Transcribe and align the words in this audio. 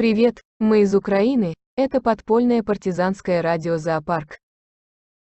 Привет, 0.00 0.40
мы 0.58 0.80
из 0.80 0.94
Украины, 0.94 1.52
это 1.76 2.00
подпольное 2.00 2.62
партизанское 2.62 3.42
радио 3.42 3.76
«Зоопарк». 3.76 4.38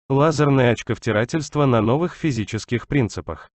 Лазерное 0.09 0.71
очковтирательство 0.71 1.67
на 1.67 1.81
новых 1.81 2.15
физических 2.15 2.87
принципах. 2.87 3.49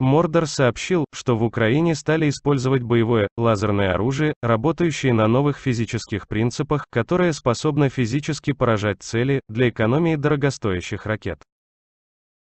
Мордор 0.00 0.48
сообщил, 0.48 1.04
что 1.14 1.36
в 1.36 1.44
Украине 1.44 1.94
стали 1.94 2.28
использовать 2.28 2.82
боевое, 2.82 3.28
лазерное 3.36 3.94
оружие, 3.94 4.34
работающее 4.42 5.12
на 5.12 5.28
новых 5.28 5.58
физических 5.58 6.26
принципах, 6.26 6.86
которое 6.90 7.32
способно 7.32 7.88
физически 7.88 8.52
поражать 8.52 9.00
цели, 9.00 9.42
для 9.48 9.68
экономии 9.68 10.16
дорогостоящих 10.16 11.06
ракет. 11.06 11.38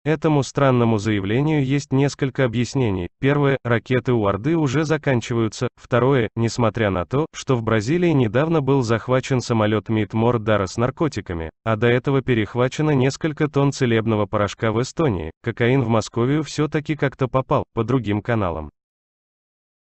Этому 0.08 0.42
странному 0.42 1.00
заявлению 1.00 1.66
есть 1.66 1.92
несколько 1.92 2.46
объяснений. 2.46 3.10
Первое, 3.20 3.58
ракеты 3.66 4.14
у 4.14 4.26
Орды 4.26 4.56
уже 4.56 4.86
заканчиваются. 4.86 5.68
Второе, 5.76 6.30
несмотря 6.34 6.92
на 6.92 7.06
то, 7.06 7.26
что 7.34 7.58
в 7.58 7.64
Бразилии 7.64 8.12
недавно 8.12 8.62
был 8.62 8.84
захвачен 8.84 9.42
самолет 9.42 9.90
Митмор 9.90 10.40
Дара 10.40 10.66
с 10.66 10.78
наркотиками, 10.78 11.50
а 11.66 11.76
до 11.76 11.88
этого 11.88 12.22
перехвачено 12.22 12.92
несколько 12.92 13.50
тонн 13.50 13.74
целебного 13.74 14.28
порошка 14.28 14.72
в 14.72 14.82
Эстонии, 14.82 15.32
кокаин 15.44 15.82
в 15.82 15.90
Москву 15.90 16.42
все-таки 16.42 16.96
как-то 16.96 17.28
попал, 17.28 17.66
по 17.74 17.84
другим 17.84 18.22
каналам. 18.22 18.70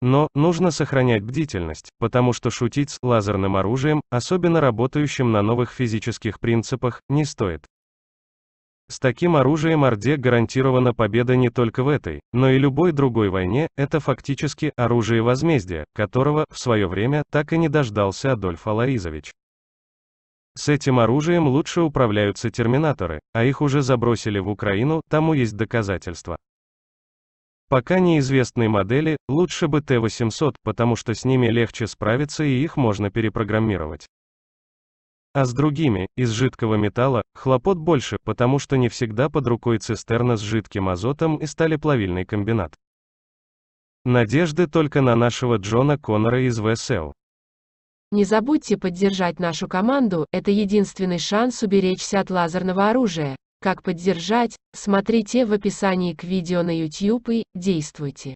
Но, 0.02 0.28
нужно 0.34 0.70
сохранять 0.70 1.22
бдительность, 1.22 1.88
потому 1.98 2.34
что 2.34 2.50
шутить 2.50 2.90
с 2.90 2.98
лазерным 3.02 3.56
оружием, 3.56 4.02
особенно 4.10 4.60
работающим 4.60 5.32
на 5.32 5.40
новых 5.40 5.72
физических 5.72 6.40
принципах, 6.40 7.00
не 7.08 7.24
стоит. 7.24 7.64
С 8.90 8.98
таким 8.98 9.36
оружием 9.36 9.84
Орде 9.84 10.16
гарантирована 10.16 10.92
победа 10.92 11.36
не 11.36 11.48
только 11.48 11.84
в 11.84 11.88
этой, 11.88 12.22
но 12.32 12.50
и 12.50 12.58
любой 12.58 12.90
другой 12.90 13.28
войне, 13.28 13.68
это 13.76 14.00
фактически 14.00 14.72
оружие 14.74 15.22
возмездия, 15.22 15.84
которого, 15.94 16.44
в 16.50 16.58
свое 16.58 16.88
время, 16.88 17.22
так 17.30 17.52
и 17.52 17.58
не 17.58 17.68
дождался 17.68 18.32
Адольф 18.32 18.66
Аларизович. 18.66 19.30
С 20.56 20.68
этим 20.68 20.98
оружием 20.98 21.46
лучше 21.46 21.82
управляются 21.82 22.50
терминаторы, 22.50 23.20
а 23.32 23.44
их 23.44 23.60
уже 23.62 23.82
забросили 23.82 24.40
в 24.40 24.48
Украину, 24.48 25.02
тому 25.08 25.34
есть 25.34 25.56
доказательства. 25.56 26.36
Пока 27.68 28.00
неизвестные 28.00 28.68
модели, 28.68 29.18
лучше 29.28 29.68
бы 29.68 29.82
Т-800, 29.82 30.56
потому 30.64 30.96
что 30.96 31.14
с 31.14 31.24
ними 31.24 31.46
легче 31.46 31.86
справиться 31.86 32.42
и 32.42 32.60
их 32.60 32.76
можно 32.76 33.08
перепрограммировать. 33.08 34.08
А 35.32 35.44
с 35.44 35.54
другими, 35.54 36.08
из 36.16 36.30
жидкого 36.30 36.74
металла, 36.74 37.22
хлопот 37.34 37.78
больше, 37.78 38.18
потому 38.24 38.58
что 38.58 38.76
не 38.76 38.88
всегда 38.88 39.28
под 39.28 39.46
рукой 39.46 39.78
цистерна 39.78 40.36
с 40.36 40.40
жидким 40.40 40.88
азотом 40.88 41.36
и 41.36 41.46
сталеплавильный 41.46 42.24
комбинат. 42.24 42.74
Надежды 44.04 44.66
только 44.66 45.02
на 45.02 45.14
нашего 45.14 45.56
Джона 45.56 45.98
Коннора 45.98 46.44
из 46.44 46.58
ВСЛ. 46.58 47.12
Не 48.10 48.24
забудьте 48.24 48.76
поддержать 48.76 49.38
нашу 49.38 49.68
команду, 49.68 50.26
это 50.32 50.50
единственный 50.50 51.18
шанс 51.20 51.62
уберечься 51.62 52.18
от 52.18 52.30
лазерного 52.30 52.90
оружия. 52.90 53.36
Как 53.60 53.84
поддержать, 53.84 54.56
смотрите 54.74 55.46
в 55.46 55.52
описании 55.52 56.14
к 56.14 56.24
видео 56.24 56.62
на 56.62 56.76
YouTube 56.76 57.28
и 57.28 57.44
действуйте. 57.54 58.34